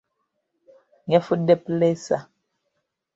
[1.11, 2.17] Yafudde puleesa.